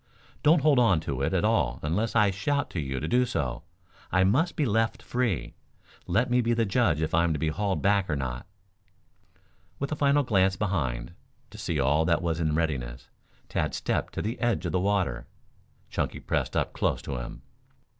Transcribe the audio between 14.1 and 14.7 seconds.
to the edge